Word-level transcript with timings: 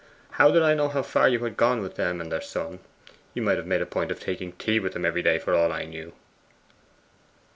How 0.31 0.49
did 0.49 0.63
I 0.63 0.73
know 0.73 0.87
how 0.87 1.03
far 1.03 1.29
you 1.29 1.43
had 1.43 1.55
gone 1.55 1.79
with 1.83 1.93
them 1.93 2.19
and 2.19 2.31
their 2.31 2.41
son? 2.41 2.79
You 3.35 3.43
might 3.43 3.57
have 3.57 3.67
made 3.67 3.83
a 3.83 3.85
point 3.85 4.09
of 4.09 4.19
taking 4.19 4.53
tea 4.53 4.79
with 4.79 4.93
them 4.93 5.05
every 5.05 5.21
day, 5.21 5.37
for 5.37 5.53
all 5.53 5.69
that 5.69 5.75
I 5.81 5.85
knew. 5.85 6.13